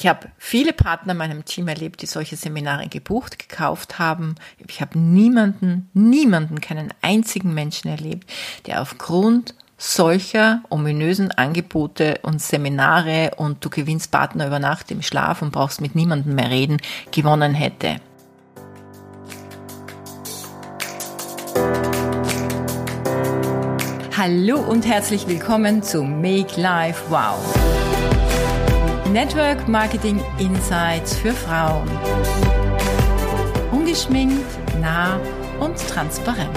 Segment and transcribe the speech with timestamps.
[0.00, 4.36] Ich habe viele Partner in meinem Team erlebt, die solche Seminare gebucht, gekauft haben.
[4.64, 8.30] Ich habe niemanden, niemanden, keinen einzigen Menschen erlebt,
[8.66, 15.42] der aufgrund solcher ominösen Angebote und Seminare und du gewinnst Partner über Nacht im Schlaf
[15.42, 16.76] und brauchst mit niemandem mehr reden,
[17.10, 17.96] gewonnen hätte.
[24.16, 27.77] Hallo und herzlich willkommen zu Make Life Wow.
[29.12, 31.88] Network Marketing Insights für Frauen.
[33.72, 34.44] Ungeschminkt,
[34.82, 35.18] nah
[35.60, 36.50] und transparent.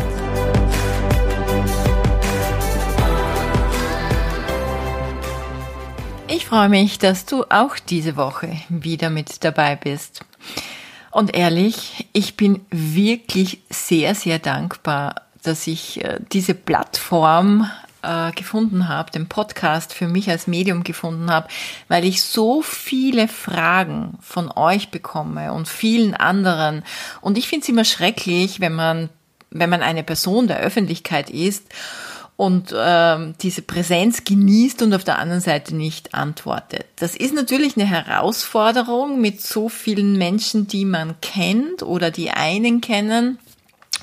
[6.28, 10.26] Ich freue mich, dass du auch diese Woche wieder mit dabei bist.
[11.10, 17.70] Und ehrlich, ich bin wirklich sehr, sehr dankbar, dass ich äh, diese Plattform
[18.04, 21.48] äh, gefunden habe, den Podcast für mich als Medium gefunden habe,
[21.88, 26.84] weil ich so viele Fragen von euch bekomme und vielen anderen.
[27.22, 29.10] Und ich finde es immer schrecklich, wenn man,
[29.50, 31.68] wenn man eine Person der Öffentlichkeit ist
[32.42, 36.88] und ähm, diese Präsenz genießt und auf der anderen Seite nicht antwortet.
[36.96, 42.82] Das ist natürlich eine Herausforderung mit so vielen Menschen, die man kennt oder die einen
[42.82, 43.38] kennen.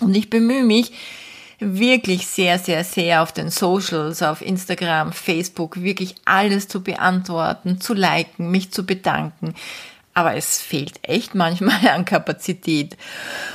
[0.00, 0.92] Und ich bemühe mich,
[1.58, 7.94] wirklich sehr, sehr, sehr auf den Socials, auf Instagram, Facebook, wirklich alles zu beantworten, zu
[7.94, 9.54] liken, mich zu bedanken.
[10.14, 12.96] Aber es fehlt echt manchmal an Kapazität.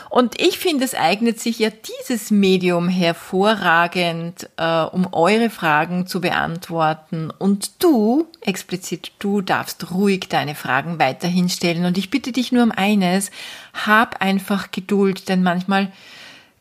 [0.09, 6.21] Und ich finde, es eignet sich ja dieses Medium hervorragend, äh, um eure Fragen zu
[6.21, 7.31] beantworten.
[7.37, 11.83] Und du, explizit du, darfst ruhig deine Fragen weiterhin stellen.
[11.83, 13.31] Und ich bitte dich nur um eines,
[13.73, 15.91] hab einfach Geduld, denn manchmal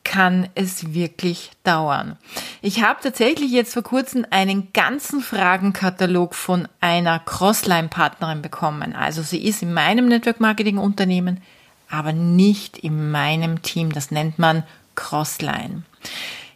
[0.03, 2.17] kann es wirklich dauern.
[2.61, 8.95] Ich habe tatsächlich jetzt vor kurzem einen ganzen Fragenkatalog von einer Crossline-Partnerin bekommen.
[8.95, 11.41] Also sie ist in meinem Network Marketing Unternehmen,
[11.89, 13.91] aber nicht in meinem Team.
[13.91, 14.63] Das nennt man
[14.95, 15.83] Crossline.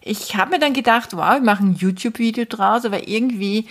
[0.02, 3.68] Ich habe mir dann gedacht, wow, ich mache ein YouTube-Video draus, aber irgendwie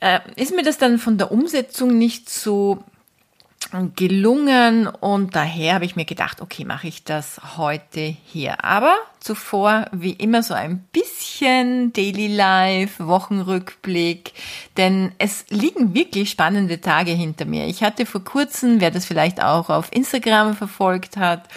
[0.00, 2.84] äh, ist mir das dann von der Umsetzung nicht so
[3.94, 8.64] gelungen und daher habe ich mir gedacht, okay, mache ich das heute hier.
[8.64, 14.32] Aber zuvor wie immer so ein bisschen Daily Life, Wochenrückblick,
[14.76, 17.66] denn es liegen wirklich spannende Tage hinter mir.
[17.66, 21.48] Ich hatte vor kurzem, wer das vielleicht auch auf Instagram verfolgt hat,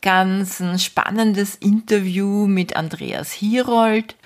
[0.00, 4.16] ganz ein spannendes Interview mit Andreas Hierold.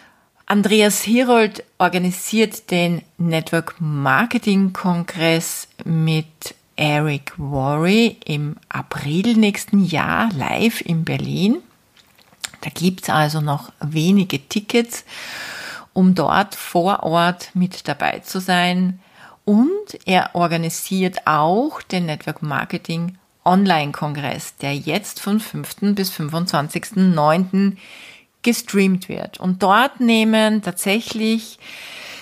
[0.46, 10.80] Andreas Herold organisiert den Network Marketing Kongress mit Eric Worry im April nächsten Jahr live
[10.82, 11.62] in Berlin.
[12.60, 15.04] Da gibt's also noch wenige Tickets,
[15.92, 19.00] um dort vor Ort mit dabei zu sein.
[19.44, 25.94] Und er organisiert auch den Network Marketing Online-Kongress, der jetzt von 5.
[25.94, 27.76] bis 25.09.
[28.42, 29.38] gestreamt wird.
[29.38, 31.58] Und dort nehmen tatsächlich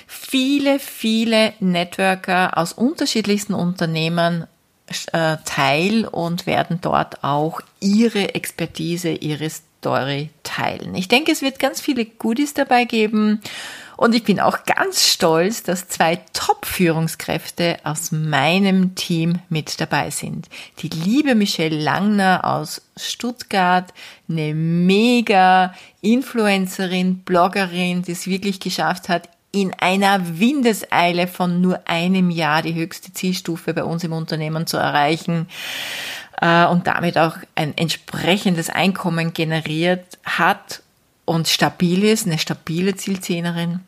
[0.07, 4.47] viele, viele Networker aus unterschiedlichsten Unternehmen
[5.13, 10.95] äh, teil und werden dort auch ihre Expertise, ihre Story teilen.
[10.95, 13.41] Ich denke, es wird ganz viele Goodies dabei geben.
[13.97, 20.49] Und ich bin auch ganz stolz, dass zwei Top-Führungskräfte aus meinem Team mit dabei sind.
[20.81, 23.95] Die liebe Michelle Langner aus Stuttgart,
[24.29, 32.31] eine mega Influencerin, Bloggerin, die es wirklich geschafft hat, in einer Windeseile von nur einem
[32.31, 35.49] Jahr die höchste Zielstufe bei uns im Unternehmen zu erreichen
[36.41, 40.83] äh, und damit auch ein entsprechendes Einkommen generiert hat
[41.25, 43.81] und stabil ist, eine stabile Zielzehnerin.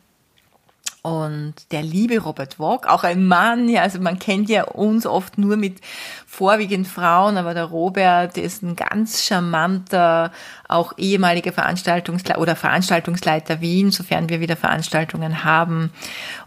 [1.07, 5.37] Und der liebe Robert Walk, auch ein Mann, ja, also man kennt ja uns oft
[5.37, 5.79] nur mit
[6.27, 10.33] vorwiegend Frauen, aber der Robert ist ein ganz charmanter,
[10.67, 15.93] auch ehemaliger Veranstaltungsleiter oder Veranstaltungsleiter Wien, sofern wir wieder Veranstaltungen haben.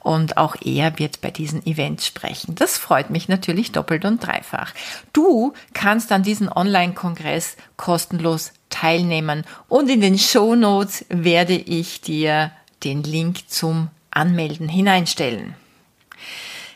[0.00, 2.54] Und auch er wird bei diesen Events sprechen.
[2.54, 4.74] Das freut mich natürlich doppelt und dreifach.
[5.14, 12.52] Du kannst an diesem Online-Kongress kostenlos teilnehmen und in den Show Notes werde ich dir
[12.84, 15.54] den Link zum Anmelden hineinstellen.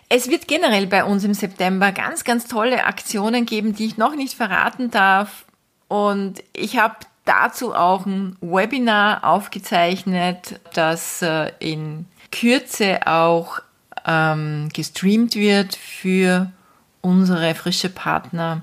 [0.08, 4.14] Es wird generell bei uns im September ganz, ganz tolle Aktionen geben, die ich noch
[4.14, 5.44] nicht verraten darf.
[5.88, 13.60] Und ich habe dazu auch ein Webinar aufgezeichnet, das äh, in Kürze auch
[14.06, 16.52] ähm, gestreamt wird für
[17.00, 18.62] unsere frische Partner.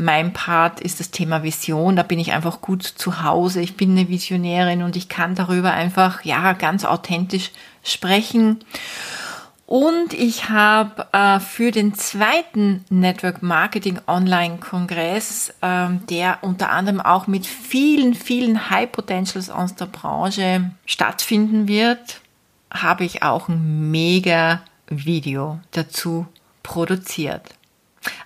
[0.00, 1.96] Mein Part ist das Thema Vision.
[1.96, 3.60] Da bin ich einfach gut zu Hause.
[3.60, 7.50] Ich bin eine Visionärin und ich kann darüber einfach, ja, ganz authentisch
[7.82, 8.60] sprechen.
[9.66, 17.00] Und ich habe äh, für den zweiten Network Marketing Online Kongress, ähm, der unter anderem
[17.00, 22.20] auch mit vielen, vielen High Potentials aus der Branche stattfinden wird,
[22.70, 26.26] habe ich auch ein mega Video dazu
[26.62, 27.42] produziert.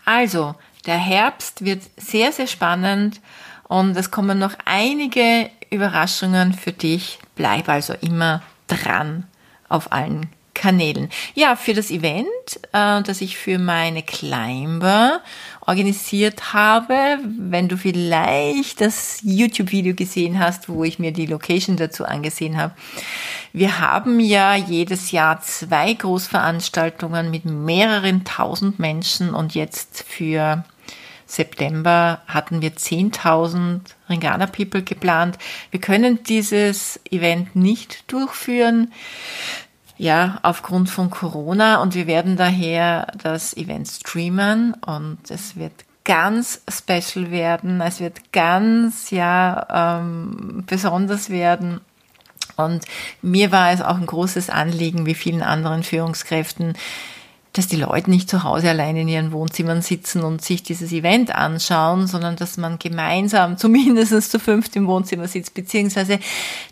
[0.04, 0.54] Also,
[0.86, 3.20] der Herbst wird sehr, sehr spannend
[3.64, 7.18] und es kommen noch einige Überraschungen für dich.
[7.36, 9.26] Bleib also immer dran
[9.68, 11.08] auf allen Kanälen.
[11.34, 12.26] Ja, für das Event,
[12.72, 15.20] äh, das ich für meine Climber
[15.62, 22.04] organisiert habe, wenn du vielleicht das YouTube-Video gesehen hast, wo ich mir die Location dazu
[22.04, 22.74] angesehen habe.
[23.52, 30.64] Wir haben ja jedes Jahr zwei Großveranstaltungen mit mehreren tausend Menschen und jetzt für
[31.32, 33.80] September hatten wir 10.000
[34.10, 35.38] Ringana People geplant.
[35.70, 38.92] Wir können dieses Event nicht durchführen
[39.96, 45.72] ja, aufgrund von Corona und wir werden daher das Event streamen und es wird
[46.04, 51.80] ganz special werden, es wird ganz, ja, ähm, besonders werden.
[52.56, 52.84] Und
[53.22, 56.74] mir war es auch ein großes Anliegen, wie vielen anderen Führungskräften,
[57.52, 61.34] dass die Leute nicht zu Hause allein in ihren Wohnzimmern sitzen und sich dieses Event
[61.34, 66.18] anschauen, sondern dass man gemeinsam zumindest zu fünft im Wohnzimmer sitzt, beziehungsweise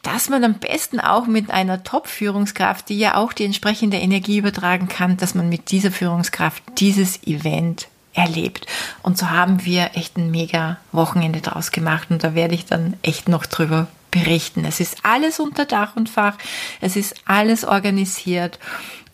[0.03, 4.89] dass man am besten auch mit einer Top-Führungskraft, die ja auch die entsprechende Energie übertragen
[4.89, 8.67] kann, dass man mit dieser Führungskraft dieses Event erlebt.
[9.03, 12.95] Und so haben wir echt ein mega Wochenende draus gemacht und da werde ich dann
[13.03, 14.65] echt noch drüber berichten.
[14.65, 16.37] Es ist alles unter Dach und Fach,
[16.81, 18.59] es ist alles organisiert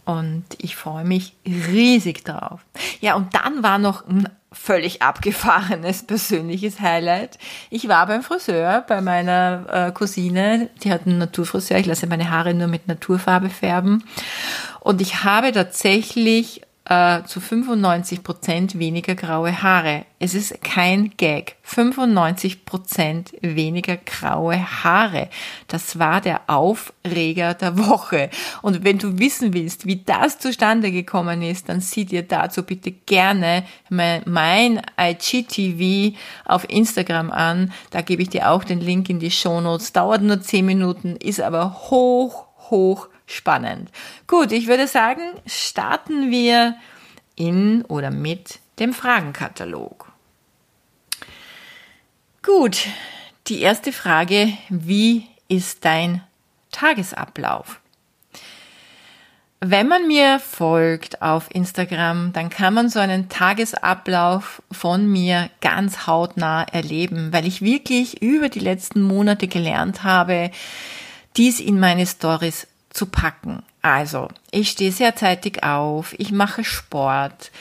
[0.07, 2.61] und ich freue mich riesig drauf.
[3.01, 7.39] Ja, und dann war noch ein völlig abgefahrenes persönliches Highlight.
[7.71, 11.79] Ich war beim Friseur, bei meiner äh, Cousine, die hat einen Naturfriseur.
[11.79, 14.05] Ich lasse meine Haare nur mit Naturfarbe färben.
[14.81, 20.07] Und ich habe tatsächlich äh, zu 95 Prozent weniger graue Haare.
[20.19, 21.57] Es ist kein Gag.
[21.63, 25.29] 95 Prozent weniger graue Haare.
[25.67, 28.31] Das war der Aufreger der Woche.
[28.63, 32.93] Und wenn du wissen willst, wie das zustande gekommen ist, dann sieh dir dazu bitte
[32.93, 37.73] gerne mein, mein IGTV auf Instagram an.
[37.91, 39.93] Da gebe ich dir auch den Link in die Show Notes.
[39.93, 43.91] Dauert nur 10 Minuten, ist aber hoch, hoch spannend.
[44.27, 46.77] Gut, ich würde sagen, starten wir
[47.35, 50.11] in oder mit dem Fragenkatalog.
[52.43, 52.87] Gut,
[53.49, 56.23] die erste Frage, wie ist dein
[56.71, 57.81] Tagesablauf?
[59.61, 66.07] Wenn man mir folgt auf Instagram, dann kann man so einen Tagesablauf von mir ganz
[66.07, 70.51] hautnah erleben, weil ich wirklich über die letzten Monate gelernt habe,
[71.37, 73.63] dies in meine Stories zu packen.
[73.83, 77.53] Also, ich stehe sehr zeitig auf, ich mache Sport,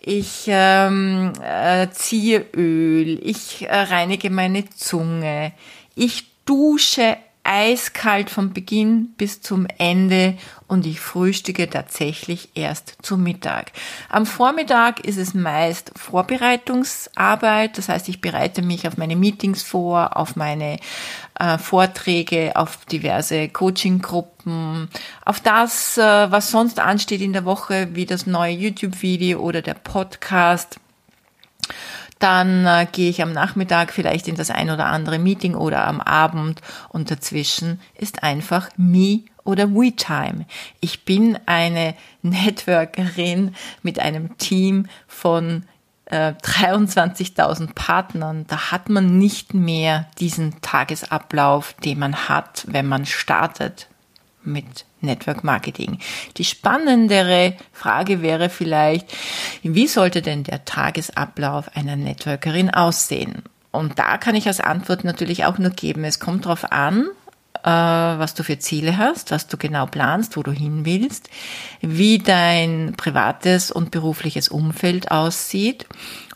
[0.00, 5.52] ich ähm, äh, ziehe Öl, ich äh, reinige meine Zunge,
[5.94, 10.36] ich dusche eiskalt vom Beginn bis zum Ende
[10.66, 13.72] und ich frühstücke tatsächlich erst zum Mittag.
[14.08, 20.16] Am Vormittag ist es meist Vorbereitungsarbeit, das heißt, ich bereite mich auf meine Meetings vor,
[20.16, 20.78] auf meine
[21.38, 24.88] äh, Vorträge, auf diverse Coaching-Gruppen,
[25.24, 29.74] auf das, äh, was sonst ansteht in der Woche, wie das neue YouTube-Video oder der
[29.74, 30.80] Podcast.
[32.24, 36.00] Dann äh, gehe ich am Nachmittag vielleicht in das ein oder andere Meeting oder am
[36.00, 40.46] Abend und dazwischen ist einfach Me oder We-Time.
[40.80, 45.64] Ich bin eine Networkerin mit einem Team von
[46.06, 48.46] äh, 23.000 Partnern.
[48.48, 53.88] Da hat man nicht mehr diesen Tagesablauf, den man hat, wenn man startet
[54.42, 55.98] mit Network Marketing.
[56.36, 59.06] Die spannendere Frage wäre vielleicht,
[59.62, 63.42] wie sollte denn der Tagesablauf einer Networkerin aussehen?
[63.70, 67.08] Und da kann ich als Antwort natürlich auch nur geben, es kommt darauf an,
[67.64, 71.28] äh, was du für Ziele hast, was du genau planst, wo du hin willst,
[71.80, 75.86] wie dein privates und berufliches Umfeld aussieht.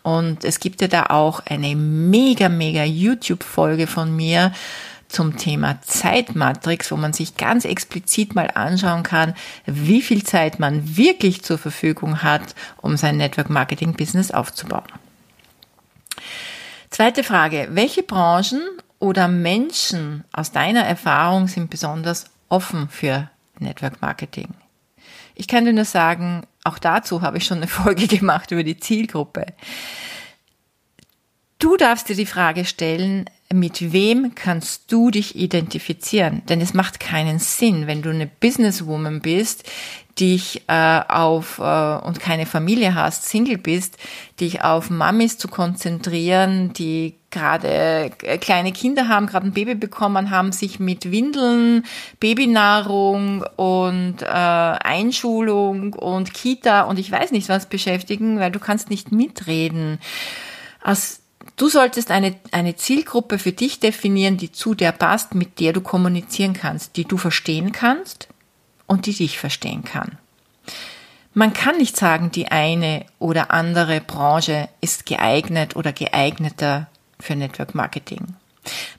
[0.02, 4.52] Und es gibt ja da auch eine mega, mega YouTube-Folge von mir,
[5.08, 9.34] zum Thema Zeitmatrix, wo man sich ganz explizit mal anschauen kann,
[9.66, 14.84] wie viel Zeit man wirklich zur Verfügung hat, um sein Network Marketing Business aufzubauen.
[16.90, 17.68] Zweite Frage.
[17.72, 18.62] Welche Branchen
[18.98, 24.54] oder Menschen aus deiner Erfahrung sind besonders offen für Network Marketing?
[25.34, 28.78] Ich kann dir nur sagen, auch dazu habe ich schon eine Folge gemacht über die
[28.78, 29.46] Zielgruppe.
[31.58, 36.42] Du darfst dir die Frage stellen, mit wem kannst du dich identifizieren?
[36.48, 39.64] Denn es macht keinen Sinn, wenn du eine Businesswoman bist,
[40.20, 43.96] dich äh, auf äh, und keine Familie hast, Single bist,
[44.40, 50.30] dich auf Mamis zu konzentrieren, die gerade äh, kleine Kinder haben, gerade ein Baby bekommen
[50.30, 51.84] haben, sich mit Windeln,
[52.20, 58.90] Babynahrung und äh, Einschulung und Kita und ich weiß nicht was beschäftigen, weil du kannst
[58.90, 60.00] nicht mitreden.
[60.82, 61.20] Aus
[61.58, 65.80] Du solltest eine, eine Zielgruppe für dich definieren, die zu dir passt, mit der du
[65.80, 68.28] kommunizieren kannst, die du verstehen kannst
[68.86, 70.18] und die dich verstehen kann.
[71.34, 76.86] Man kann nicht sagen, die eine oder andere Branche ist geeignet oder geeigneter
[77.18, 78.36] für Network Marketing.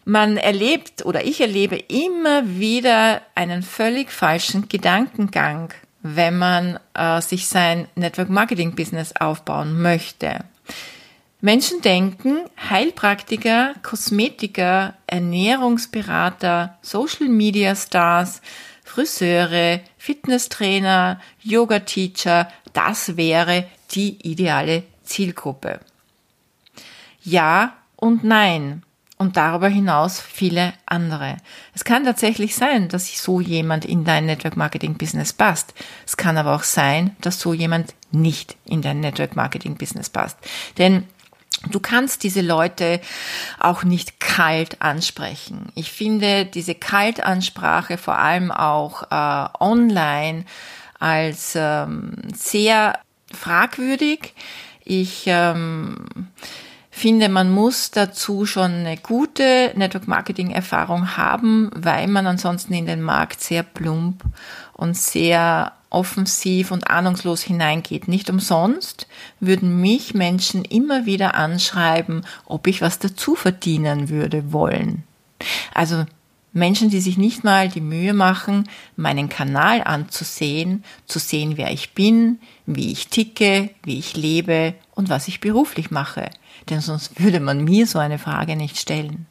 [0.03, 7.47] Man erlebt oder ich erlebe immer wieder einen völlig falschen Gedankengang, wenn man äh, sich
[7.47, 10.39] sein Network Marketing Business aufbauen möchte.
[11.41, 18.41] Menschen denken, Heilpraktiker, Kosmetiker, Ernährungsberater, Social Media Stars,
[18.83, 25.79] Friseure, Fitnesstrainer, Yoga-Teacher, das wäre die ideale Zielgruppe.
[27.21, 28.83] Ja und nein.
[29.17, 31.37] Und darüber hinaus viele andere.
[31.75, 35.73] Es kann tatsächlich sein, dass so jemand in dein Network Marketing Business passt.
[36.05, 40.37] Es kann aber auch sein, dass so jemand nicht in dein Network Marketing Business passt.
[40.77, 41.05] Denn
[41.67, 43.01] Du kannst diese Leute
[43.59, 45.71] auch nicht kalt ansprechen.
[45.75, 50.45] Ich finde diese Kaltansprache vor allem auch äh, online
[50.99, 52.99] als ähm, sehr
[53.33, 54.33] fragwürdig.
[54.85, 56.05] Ich ähm,
[56.89, 62.85] finde, man muss dazu schon eine gute Network Marketing Erfahrung haben, weil man ansonsten in
[62.85, 64.23] den Markt sehr plump
[64.73, 68.07] und sehr offensiv und ahnungslos hineingeht.
[68.07, 69.07] Nicht umsonst
[69.39, 75.03] würden mich Menschen immer wieder anschreiben, ob ich was dazu verdienen würde wollen.
[75.73, 76.05] Also
[76.51, 81.93] Menschen, die sich nicht mal die Mühe machen, meinen Kanal anzusehen, zu sehen, wer ich
[81.93, 86.29] bin, wie ich ticke, wie ich lebe und was ich beruflich mache.
[86.69, 89.27] Denn sonst würde man mir so eine Frage nicht stellen.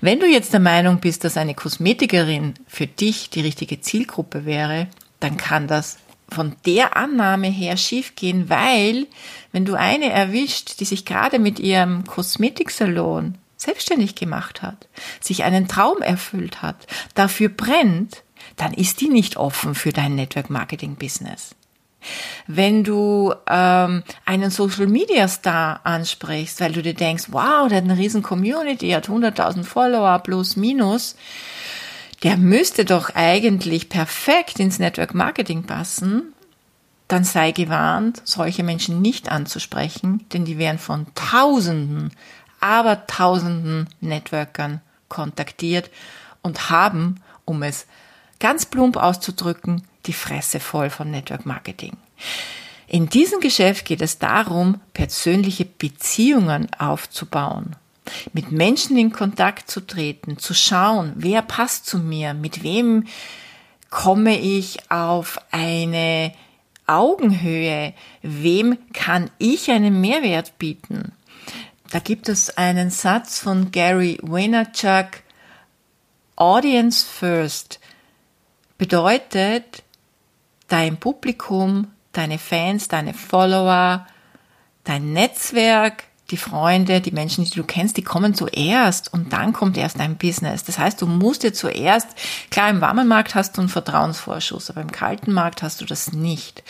[0.00, 4.86] Wenn du jetzt der Meinung bist, dass eine Kosmetikerin für dich die richtige Zielgruppe wäre,
[5.20, 5.98] dann kann das
[6.30, 9.06] von der Annahme her schiefgehen, weil
[9.52, 14.88] wenn du eine erwischt, die sich gerade mit ihrem Kosmetiksalon selbstständig gemacht hat,
[15.20, 18.22] sich einen Traum erfüllt hat, dafür brennt,
[18.56, 21.54] dann ist die nicht offen für dein Network Marketing Business.
[22.46, 27.84] Wenn du ähm, einen Social Media Star ansprichst, weil du dir denkst, wow, der hat
[27.84, 31.16] eine riesen Community, hat 100.000 Follower plus minus,
[32.22, 36.34] der müsste doch eigentlich perfekt ins Network Marketing passen,
[37.06, 42.12] dann sei gewarnt, solche Menschen nicht anzusprechen, denn die werden von Tausenden,
[42.60, 45.90] aber Tausenden Networkern kontaktiert
[46.42, 47.86] und haben, um es
[48.40, 51.96] ganz plump auszudrücken, die Fresse voll von Network Marketing.
[52.86, 57.76] In diesem Geschäft geht es darum, persönliche Beziehungen aufzubauen
[58.32, 63.06] mit Menschen in Kontakt zu treten, zu schauen, wer passt zu mir, mit wem
[63.90, 66.32] komme ich auf eine
[66.86, 71.12] Augenhöhe, wem kann ich einen Mehrwert bieten.
[71.90, 75.22] Da gibt es einen Satz von Gary Vaynerchuk,
[76.36, 77.80] Audience First
[78.76, 79.82] bedeutet,
[80.68, 84.06] dein Publikum, deine Fans, deine Follower,
[84.84, 89.78] dein Netzwerk, die Freunde, die Menschen, die du kennst, die kommen zuerst und dann kommt
[89.78, 90.62] erst dein Business.
[90.64, 92.08] Das heißt, du musst dir zuerst,
[92.50, 96.12] klar, im warmen Markt hast du einen Vertrauensvorschuss, aber im kalten Markt hast du das
[96.12, 96.62] nicht.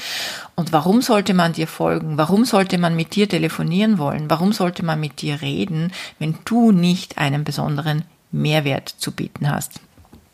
[0.54, 2.18] Und warum sollte man dir folgen?
[2.18, 4.30] Warum sollte man mit dir telefonieren wollen?
[4.30, 9.80] Warum sollte man mit dir reden, wenn du nicht einen besonderen Mehrwert zu bieten hast?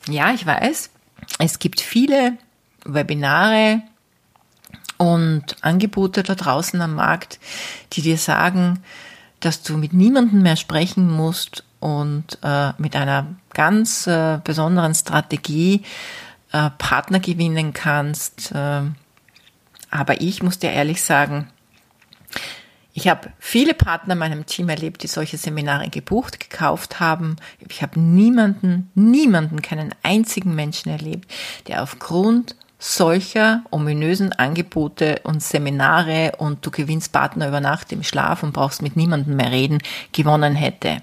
[0.09, 0.91] Ja, ich weiß,
[1.39, 2.37] es gibt viele
[2.85, 3.83] Webinare,
[4.97, 7.39] und Angebote da draußen am Markt,
[7.93, 8.83] die dir sagen,
[9.45, 15.83] dass du mit niemandem mehr sprechen musst und äh, mit einer ganz äh, besonderen Strategie
[16.53, 18.53] äh, Partner gewinnen kannst.
[18.53, 18.83] Äh,
[19.91, 21.49] aber ich muss dir ehrlich sagen,
[22.97, 27.37] ich habe viele Partner in meinem Team erlebt, die solche Seminare gebucht, gekauft haben.
[27.69, 31.31] Ich habe niemanden, niemanden, keinen einzigen Menschen erlebt,
[31.67, 38.43] der aufgrund solcher ominösen Angebote und Seminare und du gewinnst Partner über Nacht im Schlaf
[38.43, 39.79] und brauchst mit niemandem mehr reden,
[40.13, 41.03] gewonnen hätte.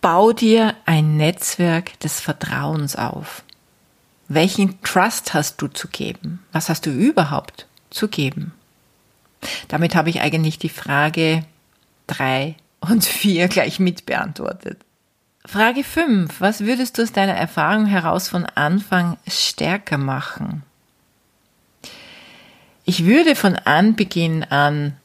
[0.00, 3.42] Bau dir ein Netzwerk des Vertrauens auf.
[4.28, 6.44] Welchen Trust hast du zu geben?
[6.52, 8.52] Was hast du überhaupt zu geben?
[9.68, 11.44] Damit habe ich eigentlich die Frage
[12.06, 14.78] drei und vier gleich mit beantwortet.
[15.46, 16.40] Frage 5.
[16.40, 20.62] Was würdest du aus deiner Erfahrung heraus von Anfang stärker machen?
[22.84, 24.96] Ich würde von Anbeginn an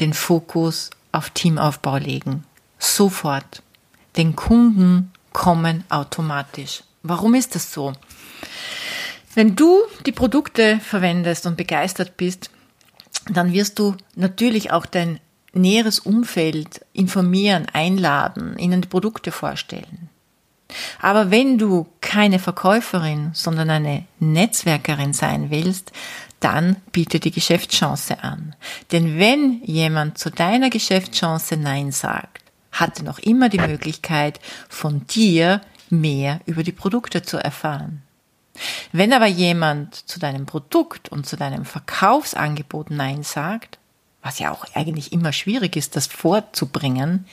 [0.00, 2.44] den Fokus auf Teamaufbau legen.
[2.78, 3.62] Sofort.
[4.16, 6.82] Den Kunden kommen automatisch.
[7.02, 7.92] Warum ist das so?
[9.34, 12.50] Wenn du die Produkte verwendest und begeistert bist,
[13.30, 15.20] dann wirst du natürlich auch dein
[15.52, 20.08] näheres Umfeld informieren, einladen, ihnen die Produkte vorstellen.
[21.00, 25.92] Aber wenn du keine Verkäuferin, sondern eine Netzwerkerin sein willst,
[26.40, 28.54] dann biete die Geschäftschance an.
[28.92, 35.06] Denn wenn jemand zu deiner Geschäftschance Nein sagt, hat er noch immer die Möglichkeit, von
[35.06, 38.02] dir mehr über die Produkte zu erfahren.
[38.92, 43.77] Wenn aber jemand zu deinem Produkt und zu deinem Verkaufsangebot Nein sagt,
[44.22, 47.26] was ja auch eigentlich immer schwierig ist, das vorzubringen,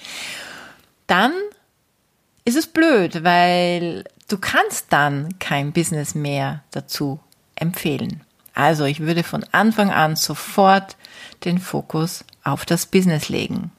[1.07, 1.33] dann
[2.45, 7.19] ist es blöd, weil du kannst dann kein Business mehr dazu
[7.55, 8.21] empfehlen.
[8.53, 10.95] Also ich würde von Anfang an sofort
[11.43, 13.71] den Fokus auf das Business legen.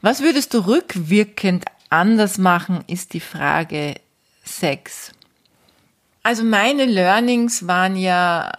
[0.00, 3.94] Was würdest du rückwirkend anders machen, ist die Frage
[4.44, 5.12] 6.
[6.24, 8.50] Also meine Learnings waren ja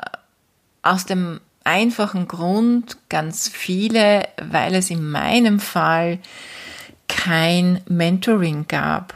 [0.84, 6.20] aus dem einfachen Grund ganz viele, weil es in meinem Fall
[7.08, 9.16] kein Mentoring gab.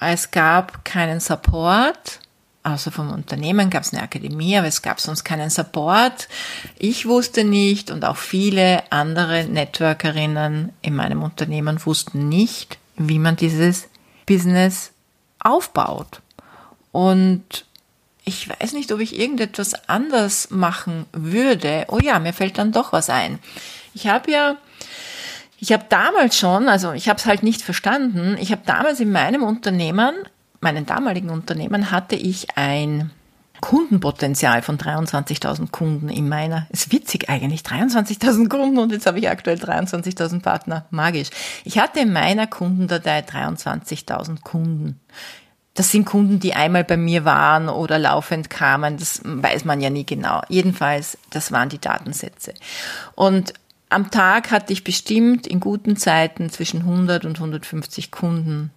[0.00, 2.20] Es gab keinen Support,
[2.62, 6.28] außer vom Unternehmen gab es eine Akademie, aber es gab sonst keinen Support.
[6.78, 13.36] Ich wusste nicht und auch viele andere Networkerinnen in meinem Unternehmen wussten nicht, wie man
[13.36, 13.88] dieses
[14.26, 14.92] Business
[15.40, 16.20] aufbaut.
[16.92, 17.64] Und
[18.28, 21.86] ich weiß nicht, ob ich irgendetwas anders machen würde.
[21.88, 23.38] Oh ja, mir fällt dann doch was ein.
[23.94, 24.56] Ich habe ja,
[25.58, 29.10] ich habe damals schon, also ich habe es halt nicht verstanden, ich habe damals in
[29.10, 30.14] meinem Unternehmen,
[30.60, 33.10] meinen damaligen Unternehmen, hatte ich ein
[33.60, 39.28] Kundenpotenzial von 23.000 Kunden in meiner, ist witzig eigentlich, 23.000 Kunden und jetzt habe ich
[39.28, 41.30] aktuell 23.000 Partner, magisch.
[41.64, 45.00] Ich hatte in meiner Kundendatei 23.000 Kunden.
[45.78, 49.90] Das sind Kunden, die einmal bei mir waren oder laufend kamen, das weiß man ja
[49.90, 50.42] nie genau.
[50.48, 52.52] Jedenfalls, das waren die Datensätze.
[53.14, 53.54] Und
[53.88, 58.72] am Tag hatte ich bestimmt in guten Zeiten zwischen 100 und 150 Kunden.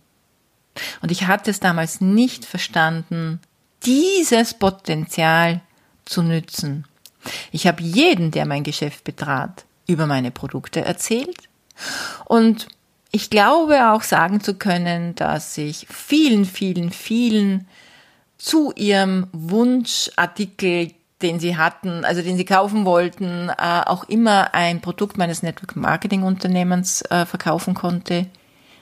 [1.01, 3.39] Und ich hatte es damals nicht verstanden,
[3.83, 5.61] dieses Potenzial
[6.05, 6.85] zu nützen.
[7.51, 11.49] Ich habe jeden, der mein Geschäft betrat, über meine Produkte erzählt
[12.25, 12.67] und
[13.11, 17.67] ich glaube auch sagen zu können, dass ich vielen, vielen, vielen
[18.37, 24.81] zu ihrem Wunschartikel, den sie hatten, also den sie kaufen wollten, äh, auch immer ein
[24.81, 28.27] Produkt meines Network Marketing Unternehmens äh, verkaufen konnte.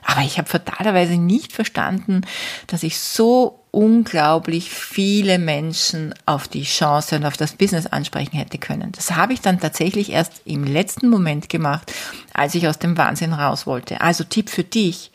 [0.05, 2.21] Aber ich habe fatalerweise nicht verstanden,
[2.67, 8.57] dass ich so unglaublich viele Menschen auf die Chance und auf das Business ansprechen hätte
[8.57, 8.91] können.
[8.93, 11.93] Das habe ich dann tatsächlich erst im letzten Moment gemacht,
[12.33, 14.01] als ich aus dem Wahnsinn raus wollte.
[14.01, 15.11] Also Tipp für dich,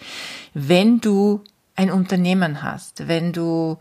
[0.53, 1.43] wenn du
[1.75, 3.79] ein Unternehmen hast, wenn du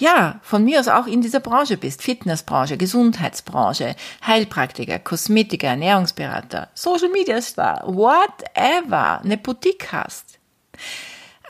[0.00, 3.94] ja, von mir aus auch in dieser Branche bist, Fitnessbranche, Gesundheitsbranche,
[4.26, 10.38] Heilpraktiker, Kosmetiker, Ernährungsberater, Social Media Star, whatever, eine Boutique hast.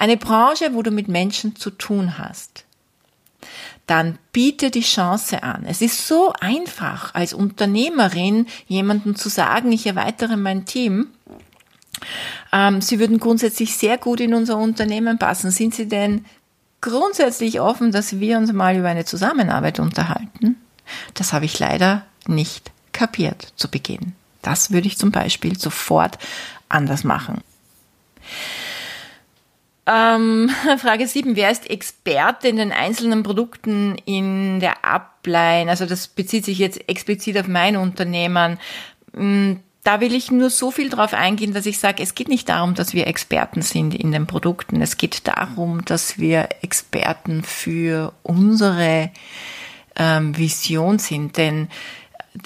[0.01, 2.65] Eine Branche, wo du mit Menschen zu tun hast.
[3.87, 5.67] Dann biete die Chance an.
[5.67, 11.09] Es ist so einfach, als Unternehmerin jemandem zu sagen, ich erweitere mein Team.
[12.51, 15.51] Ähm, Sie würden grundsätzlich sehr gut in unser Unternehmen passen.
[15.51, 16.25] Sind Sie denn
[16.81, 20.57] grundsätzlich offen, dass wir uns mal über eine Zusammenarbeit unterhalten?
[21.13, 24.15] Das habe ich leider nicht kapiert zu Beginn.
[24.41, 26.19] Das würde ich zum Beispiel sofort
[26.71, 27.43] anders machen.
[29.91, 31.37] Ähm, Frage 7.
[31.37, 35.71] Wer ist Experte in den einzelnen Produkten in der Upline?
[35.71, 38.59] Also das bezieht sich jetzt explizit auf mein Unternehmen.
[39.13, 42.49] Mm, da will ich nur so viel drauf eingehen, dass ich sage, es geht nicht
[42.49, 44.83] darum, dass wir Experten sind in den Produkten.
[44.83, 49.11] Es geht darum, dass wir Experten für unsere
[49.97, 51.37] ähm, Vision sind.
[51.39, 51.69] Denn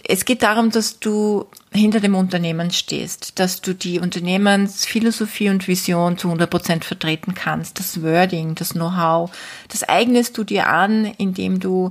[0.07, 6.19] es geht darum, dass du hinter dem Unternehmen stehst, dass du die Unternehmensphilosophie und Vision
[6.19, 7.79] zu 100 Prozent vertreten kannst.
[7.79, 9.31] Das Wording, das Know-how,
[9.69, 11.91] das eignest du dir an, indem du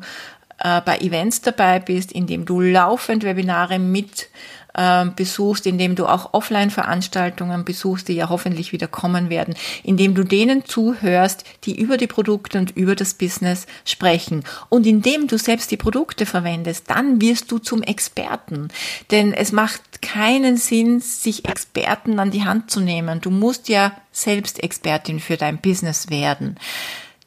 [0.64, 4.30] äh, bei Events dabei bist, indem du laufend Webinare mit
[4.76, 10.24] ähm, besuchst, indem du auch Offline-Veranstaltungen besuchst, die ja hoffentlich wieder kommen werden, indem du
[10.24, 14.44] denen zuhörst, die über die Produkte und über das Business sprechen.
[14.70, 18.70] Und indem du selbst die Produkte verwendest, dann wirst du zum Experten.
[19.12, 23.22] Denn es macht keinen Sinn, sich Experten an die Hand zu nehmen.
[23.22, 26.58] Du musst ja selbst Expertin für dein Business werden.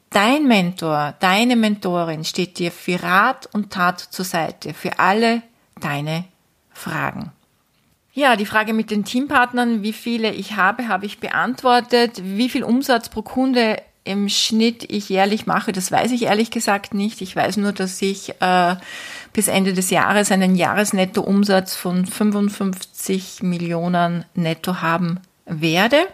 [0.09, 5.41] Dein Mentor, deine Mentorin steht dir für Rat und Tat zur Seite, für alle
[5.79, 6.25] deine
[6.71, 7.31] Fragen.
[8.13, 12.21] Ja, die Frage mit den Teampartnern, wie viele ich habe, habe ich beantwortet.
[12.23, 16.93] Wie viel Umsatz pro Kunde im Schnitt ich jährlich mache, das weiß ich ehrlich gesagt
[16.93, 17.21] nicht.
[17.21, 18.75] Ich weiß nur, dass ich äh,
[19.33, 26.07] bis Ende des Jahres einen Jahresnettoumsatz von 55 Millionen netto haben werde.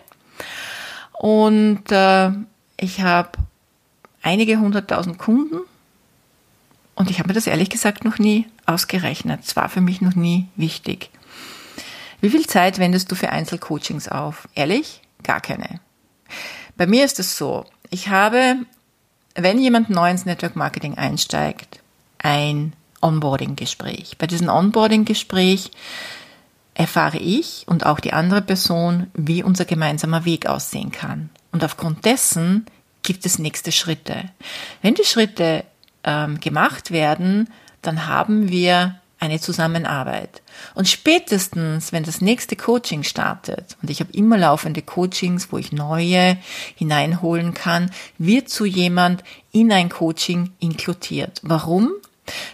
[1.13, 2.31] Und äh,
[2.77, 3.29] ich habe
[4.23, 5.59] einige hunderttausend Kunden
[6.95, 9.41] und ich habe mir das ehrlich gesagt noch nie ausgerechnet.
[9.45, 11.09] Es war für mich noch nie wichtig.
[12.21, 14.47] Wie viel Zeit wendest du für Einzelcoachings auf?
[14.55, 15.01] Ehrlich?
[15.23, 15.79] Gar keine.
[16.77, 18.55] Bei mir ist es so, ich habe,
[19.35, 21.81] wenn jemand neu ins Network Marketing einsteigt,
[22.19, 24.17] ein Onboarding-Gespräch.
[24.17, 25.71] Bei diesem Onboarding-Gespräch
[26.73, 31.29] erfahre ich und auch die andere Person, wie unser gemeinsamer Weg aussehen kann.
[31.51, 32.65] Und aufgrund dessen
[33.03, 34.29] gibt es nächste Schritte.
[34.81, 35.65] Wenn die Schritte
[36.03, 37.49] ähm, gemacht werden,
[37.81, 40.41] dann haben wir eine Zusammenarbeit.
[40.75, 45.71] Und spätestens, wenn das nächste Coaching startet, und ich habe immer laufende Coachings, wo ich
[45.71, 46.37] neue
[46.75, 51.39] hineinholen kann, wird so jemand in ein Coaching inkludiert.
[51.41, 51.91] Warum?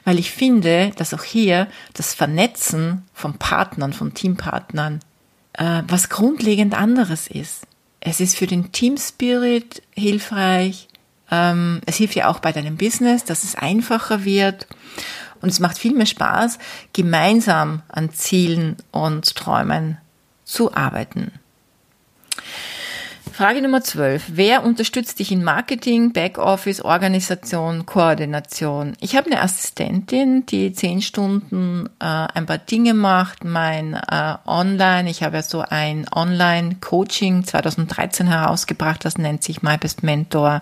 [0.04, 5.00] Weil ich finde, dass auch hier das Vernetzen von Partnern, von Teampartnern,
[5.54, 7.66] äh, was grundlegend anderes ist.
[8.02, 10.88] Es ist für den Team Spirit hilfreich.
[11.32, 14.68] Ähm, es hilft ja auch bei deinem Business, dass es einfacher wird.
[15.42, 16.60] Und es macht viel mehr Spaß,
[16.94, 19.98] gemeinsam an Zielen und Träumen
[20.44, 21.32] zu arbeiten.
[23.40, 24.32] Frage Nummer 12.
[24.34, 28.98] Wer unterstützt dich in Marketing, Backoffice, Organisation, Koordination?
[29.00, 33.46] Ich habe eine Assistentin, die zehn Stunden äh, ein paar Dinge macht.
[33.46, 39.78] Mein äh, Online, ich habe ja so ein Online-Coaching 2013 herausgebracht, das nennt sich My
[39.78, 40.60] Best Mentor.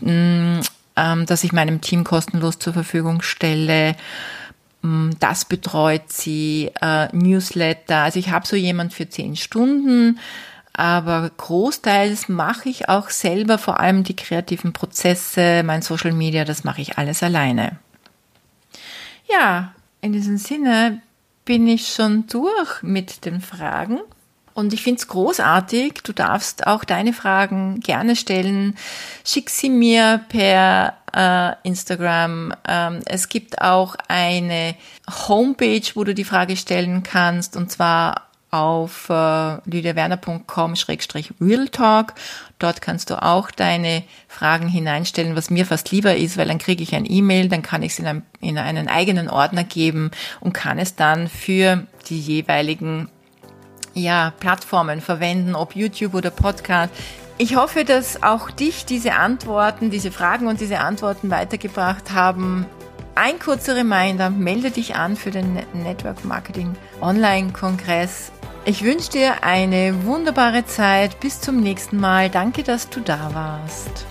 [0.00, 0.60] Mm,
[0.96, 3.96] ähm, das ich meinem Team kostenlos zur Verfügung stelle.
[4.80, 7.98] Mm, das betreut sie, äh, Newsletter.
[7.98, 10.18] Also ich habe so jemand für zehn Stunden,
[10.76, 16.64] aber großteils mache ich auch selber vor allem die kreativen Prozesse, mein Social Media, das
[16.64, 17.78] mache ich alles alleine.
[19.26, 21.00] Ja, in diesem Sinne
[21.46, 24.00] bin ich schon durch mit den Fragen.
[24.52, 26.02] Und ich finde es großartig.
[26.02, 28.74] Du darfst auch deine Fragen gerne stellen.
[29.24, 32.54] Schick sie mir per äh, Instagram.
[32.66, 34.74] Ähm, es gibt auch eine
[35.28, 38.25] Homepage, wo du die Frage stellen kannst, und zwar
[38.56, 42.14] auf äh, lydiawerner.com-realtalk.
[42.58, 46.82] Dort kannst du auch deine Fragen hineinstellen, was mir fast lieber ist, weil dann kriege
[46.82, 50.78] ich ein E-Mail, dann kann ich es in, in einen eigenen Ordner geben und kann
[50.78, 53.10] es dann für die jeweiligen
[53.94, 56.92] ja, Plattformen verwenden, ob YouTube oder Podcast.
[57.38, 62.66] Ich hoffe, dass auch dich diese Antworten, diese Fragen und diese Antworten weitergebracht haben.
[63.14, 68.32] Ein kurzer Reminder, melde dich an für den Network Marketing Online Kongress.
[68.68, 71.20] Ich wünsche dir eine wunderbare Zeit.
[71.20, 72.30] Bis zum nächsten Mal.
[72.30, 74.06] Danke, dass du da warst.